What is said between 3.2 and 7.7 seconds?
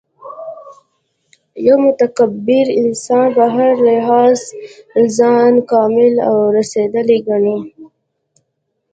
په هر لحاظ ځان کامل او رسېدلی ګڼي